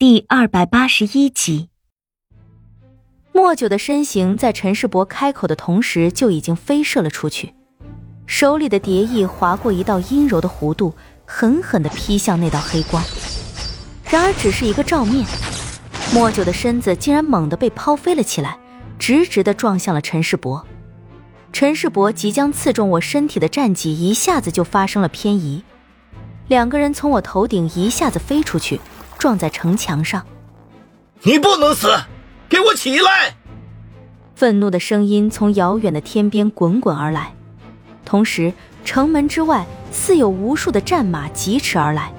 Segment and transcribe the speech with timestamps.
[0.00, 1.68] 第二百八十一集，
[3.34, 7.52] 莫九的身形在陈世伯开口的同时就已经飞射了出去，
[8.26, 10.94] 手里的蝶翼划过一道阴柔的弧度，
[11.26, 13.04] 狠狠的劈向那道黑光。
[14.10, 15.26] 然而，只是一个照面，
[16.14, 18.58] 莫九的身子竟然猛地被抛飞了起来，
[18.98, 20.66] 直直的撞向了陈世伯。
[21.52, 25.62] 陈世伯即将刺中我身体的战绩一下子就发生了偏移，
[26.48, 28.80] 两个人从我头顶一下子飞出去。
[29.20, 30.24] 撞在城墙上，
[31.24, 31.88] 你不能死，
[32.48, 33.36] 给我起来！
[34.34, 37.34] 愤怒的声音从遥远的天边滚滚而来，
[38.06, 38.50] 同时
[38.82, 42.10] 城门之外似有无数的战马疾驰而来，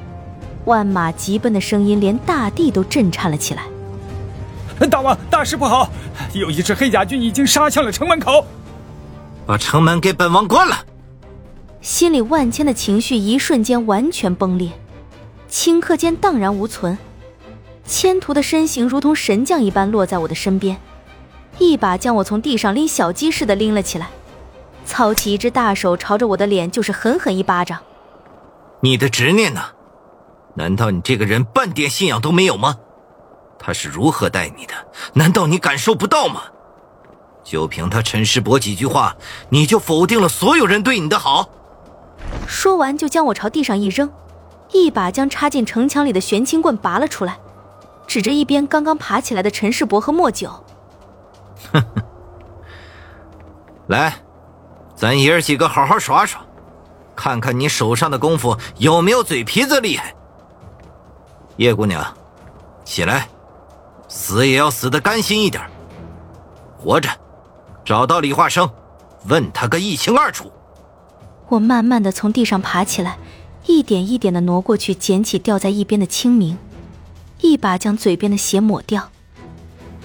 [0.66, 3.64] 万马疾奔的声音连大地都震颤了起来。
[4.88, 5.90] 大王，大事不好！
[6.34, 8.46] 有一支黑甲军已经杀向了城门口，
[9.48, 10.86] 把城门给本王关了！
[11.82, 14.72] 心里万千的情绪一瞬间完全崩裂。
[15.52, 16.98] 顷刻间荡然无存，
[17.86, 20.80] 千图的身形如同神将一般落在我的身边，
[21.60, 24.08] 一把将我从地上拎小鸡似的拎了起来，
[24.86, 27.80] 操起一只大手朝着我的脸就是狠狠一巴掌。
[28.80, 29.62] 你的执念呢？
[30.56, 32.78] 难道你这个人半点信仰都没有吗？
[33.60, 34.74] 他是如何待你的？
[35.14, 36.44] 难道你感受不到吗？
[37.44, 39.18] 就凭他陈世伯几句话，
[39.50, 41.50] 你就否定了所有人对你的好？
[42.48, 44.10] 说完就将我朝地上一扔。
[44.74, 47.38] 一把将插进城墙里的玄青棍拔了出来，
[48.08, 50.50] 指着一边刚刚爬起来的陈世伯和莫九
[51.74, 52.04] ：“哼哼，
[53.88, 54.14] 来，
[54.96, 56.42] 咱爷儿几个好好耍耍，
[57.16, 60.14] 看看你手上的功夫有没有嘴皮子厉害。
[61.58, 62.04] 叶姑娘，
[62.84, 63.28] 起来，
[64.08, 65.64] 死也要死的甘心一点。
[66.78, 67.10] 活着，
[67.84, 68.70] 找到李化生，
[69.28, 70.52] 问他个一清二楚。”
[71.50, 73.18] 我慢慢的从地上爬起来。
[73.66, 76.58] 一点一点的挪过去，捡起掉在一边的清明，
[77.42, 79.12] 一把将嘴边的血抹掉。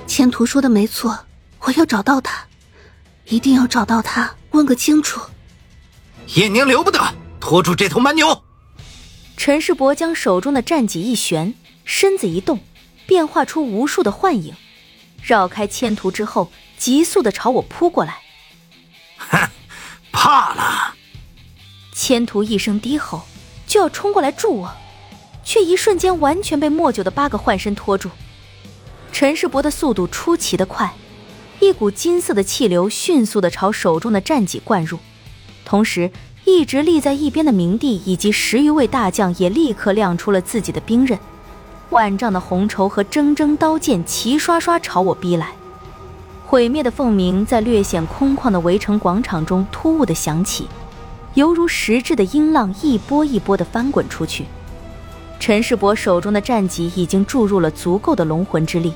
[0.07, 1.27] 千图说的没错，
[1.61, 2.47] 我要找到他，
[3.27, 5.21] 一定要找到他，问个清楚。
[6.35, 7.01] 叶宁留不得，
[7.41, 8.43] 拖住这头蛮牛。
[9.37, 11.55] 陈世伯将手中的战戟一旋，
[11.85, 12.61] 身子一动，
[13.07, 14.55] 变化出无数的幻影，
[15.23, 18.21] 绕开千图之后，急速的朝我扑过来。
[19.19, 19.49] 哼，
[20.13, 20.95] 怕了！
[21.93, 23.27] 千图一声低吼。
[23.67, 24.71] 就要冲过来助我，
[25.43, 28.11] 却一瞬间完全被莫九的八个幻身拖住。
[29.13, 30.93] 陈世伯的速度出奇的快，
[31.61, 34.99] 一股金色的气流迅速的朝手中的战戟灌入，
[35.65, 36.11] 同时
[36.45, 41.19] 一直立在一边的明帝以及十余位大将也立刻亮出了自己的兵刃，
[41.91, 45.53] 万丈的红绸和铮铮刀剑齐刷刷朝我逼来。
[46.45, 50.69] 毁灭的凤鸣在略显空旷的围城广场中突兀的响起。
[51.37, 54.47] 犹如实质的音浪，一波一波的翻滚出去。
[55.39, 58.95] 陈世伯手中的战戟已经注入了足够的龙魂之力，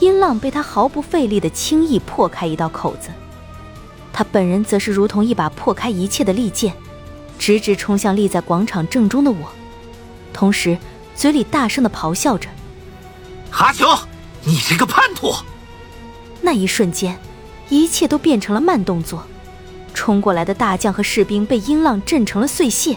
[0.00, 3.10] 音浪被他毫不费力的轻易破开一道口子。
[4.12, 6.74] 他本人则是如同一把破开一切的利剑，
[7.38, 9.48] 直直冲向立在广场正中的我，
[10.32, 10.76] 同时
[11.14, 12.48] 嘴里大声的咆哮着
[13.54, 13.86] ：“阿九，
[14.42, 15.32] 你这个叛徒！”
[16.42, 17.16] 那一瞬间，
[17.68, 19.22] 一切都变成了慢动作。
[19.94, 22.96] 冲过来的大将和士兵被音浪震成了碎屑，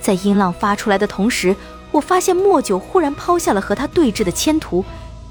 [0.00, 1.54] 在音浪发出来的同时，
[1.90, 4.84] 我发现莫九忽然抛下了和他对峙的千图，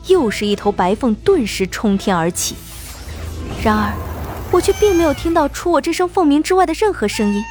[0.07, 2.55] 又是一头白凤顿时冲天而起。
[3.63, 3.93] 然而，
[4.51, 7.43] 我却并没有听到除我这声凤鸣之外的任何声音，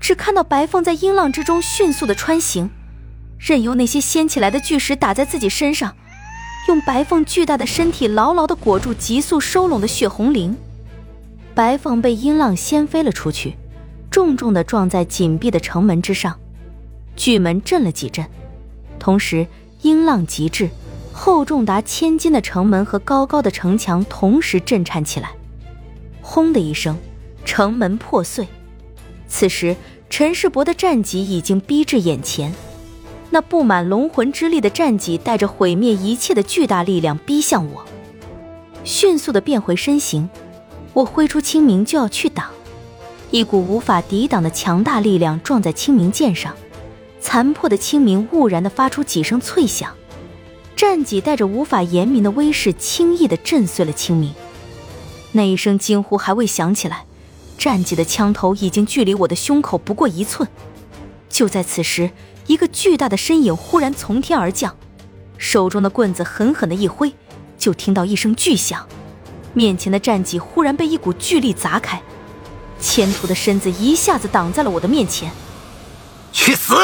[0.00, 2.70] 只看到白凤在音浪之中迅速的穿行，
[3.38, 5.94] 任由那些掀起来的巨石打在自己身上，
[6.68, 10.54] 用白凤巨大的身体牢牢地裹住急速收拢的血红绫。
[11.60, 13.54] 白凤被音浪掀飞了出去，
[14.10, 16.40] 重重地撞在紧闭的城门之上，
[17.16, 18.24] 巨门震了几震，
[18.98, 19.46] 同时
[19.82, 20.70] 音浪极至，
[21.12, 25.32] 厚重达千斤的城门和高高的城墙同时震颤起来，
[26.22, 26.96] 轰的一声，
[27.44, 28.48] 城门破碎。
[29.28, 29.76] 此时
[30.08, 32.54] 陈世伯的战戟已经逼至眼前，
[33.28, 37.84] 那布满龙魂之力的战戟带着毁灭一切的巨大力量逼向我，
[38.82, 40.26] 迅速地变回身形。
[40.92, 42.50] 我挥出清明就要去挡，
[43.30, 46.54] 一股无法抵挡的强大力量撞在清明剑上，
[47.20, 49.94] 残破的清明兀然的发出几声脆响，
[50.74, 54.34] 战戟带着无法言明的威势，轻易的震碎了清明。
[55.32, 57.04] 那一声惊呼还未响起来，
[57.56, 60.48] 战戟的枪头已经距离我的胸口不过一寸。
[61.28, 62.10] 就在此时，
[62.48, 64.76] 一个巨大的身影忽然从天而降，
[65.38, 67.14] 手中的棍子狠狠的一挥，
[67.56, 68.84] 就听到一声巨响。
[69.52, 72.00] 面前的战戟忽然被一股巨力砸开，
[72.78, 75.30] 千图的身子一下子挡在了我的面前。
[76.32, 76.74] 去死！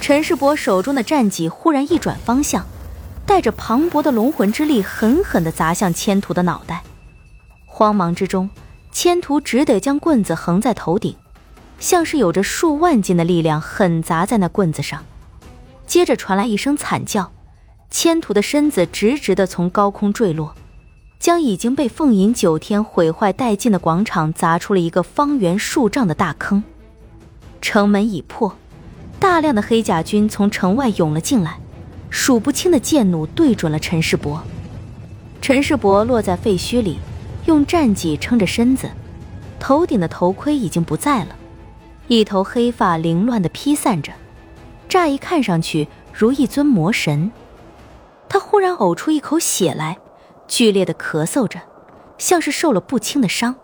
[0.00, 2.66] 陈世伯手中的战戟忽然一转方向，
[3.26, 6.82] 带着磅礴的龙魂之力，狠狠地砸向千图的脑袋。
[7.66, 8.50] 慌忙之中，
[8.90, 11.14] 千图只得将棍子横在头顶，
[11.78, 15.04] 像是有着数万斤的力量狠砸在那棍子上。
[15.86, 17.30] 接着传来一声惨叫，
[17.90, 20.54] 千图的身子直直地从高空坠落，
[21.22, 26.64] 将已经被凤吟九天毁坏殆尽的广场砸出了一个方圆数丈的大坑。
[27.60, 28.56] 城门已破。
[29.20, 31.60] 大量的黑甲军从城外涌了进来，
[32.10, 34.42] 数不清的箭弩对准了陈世伯。
[35.40, 36.98] 陈世伯落在废墟里，
[37.46, 38.90] 用战戟撑着身子，
[39.60, 41.36] 头顶的头盔已经不在了，
[42.08, 44.12] 一头黑发凌乱地披散着，
[44.88, 47.30] 乍一看上去如一尊魔神。
[48.28, 49.96] 他忽然呕出一口血来，
[50.52, 51.58] 剧烈的咳嗽着，
[52.18, 53.54] 像是受了不轻的伤，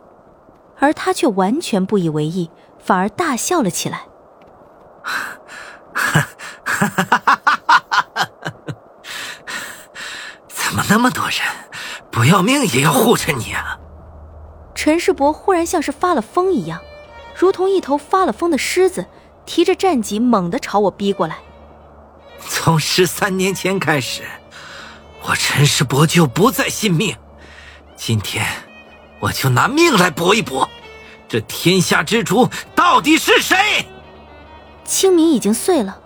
[0.79, 4.07] 而他却完全不以为意，反而大笑了起来。
[10.49, 11.43] 怎么那么多人，
[12.11, 13.79] 不要命也要护着你啊？
[14.75, 16.81] 陈世伯忽然像是发了疯一样，
[17.37, 19.05] 如同一头发了疯的狮子，
[19.45, 21.37] 提着战戟猛地朝我逼过来。
[22.41, 24.23] 从十三年前开始，
[25.23, 27.17] 我陈世伯就不再信命，
[27.97, 28.47] 今天
[29.21, 30.69] 我就拿命来搏一搏，
[31.29, 33.87] 这天下之主到底是谁？
[34.85, 36.01] 清明已经碎了，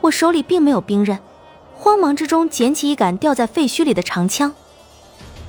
[0.00, 1.18] 我手里并没有兵刃，
[1.74, 4.54] 慌忙之中捡起一杆掉在废墟里的长枪。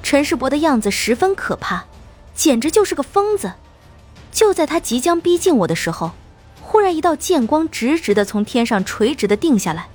[0.01, 1.85] 陈世伯的样子十分可怕，
[2.33, 3.53] 简直就是个疯子。
[4.31, 6.11] 就在他即将逼近我的时候，
[6.61, 9.87] 忽然一道剑光直直的从天上垂直的定下来，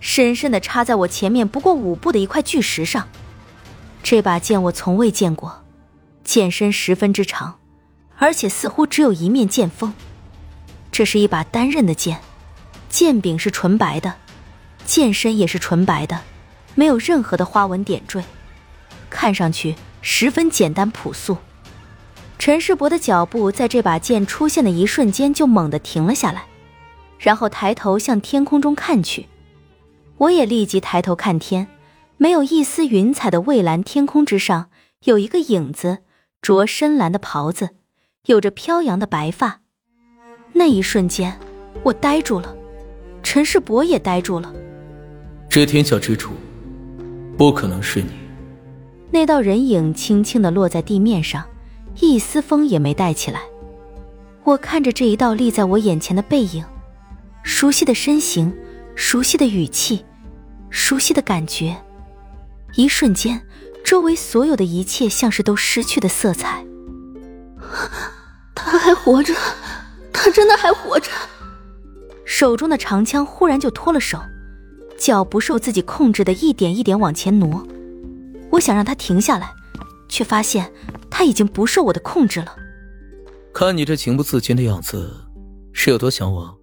[0.00, 3.08] 深深的插在我前面不过五步的一块巨石上。
[4.02, 5.64] 这把剑我从未见过，
[6.24, 7.58] 剑身十分之长，
[8.16, 9.92] 而且似乎只有一面剑锋。
[10.90, 12.20] 这是一把单刃的剑，
[12.88, 14.14] 剑柄是纯白的，
[14.84, 16.20] 剑身也是纯白的，
[16.74, 18.24] 没有任何的花纹点缀，
[19.10, 21.36] 看上去十分简单朴素。
[22.38, 26.44] 陈世伯的脚步在这把剑出现的一瞬间就猛地停了下来，
[27.18, 29.26] 然后抬头向天空中看去，
[30.18, 31.68] 我也立即抬头看天，
[32.16, 34.68] 没有一丝云彩的蔚蓝天空之上，
[35.04, 35.98] 有一个影子，
[36.42, 37.70] 着深蓝的袍子，
[38.26, 39.60] 有着飘扬的白发。
[40.52, 41.38] 那一瞬间，
[41.84, 42.56] 我呆住了，
[43.22, 44.52] 陈世伯也呆住了。
[45.48, 46.30] 这天下之主，
[47.36, 48.10] 不可能是你。
[49.10, 51.44] 那道人影轻轻的落在地面上，
[52.00, 53.42] 一丝风也没带起来。
[54.42, 56.64] 我看着这一道立在我眼前的背影，
[57.44, 58.52] 熟悉的身形，
[58.96, 60.04] 熟悉的语气，
[60.70, 61.76] 熟悉的感觉。
[62.74, 63.40] 一瞬间，
[63.84, 66.64] 周围所有的一切像是都失去的色彩。
[68.54, 69.34] 他还活着。
[70.20, 71.10] 他真的还活着，
[72.24, 74.18] 手中的长枪忽然就脱了手，
[74.98, 77.64] 脚不受自己控制的一点一点往前挪。
[78.50, 79.54] 我想让他停下来，
[80.08, 80.72] 却发现
[81.08, 82.56] 他已经不受我的控制了。
[83.54, 85.08] 看你这情不自禁的样子，
[85.72, 86.57] 是有多想我？